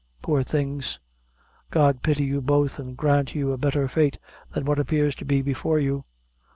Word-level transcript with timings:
Poor 0.23 0.41
things! 0.41 0.97
God 1.69 2.01
pity 2.01 2.23
you 2.23 2.41
both 2.41 2.79
an' 2.79 2.95
grant 2.95 3.35
you 3.35 3.51
a 3.51 3.57
betther 3.59 3.87
fate 3.87 4.17
than 4.49 4.65
what 4.65 4.79
appears 4.79 5.13
to 5.17 5.25
be 5.25 5.43
before 5.43 5.77
you! 5.77 6.03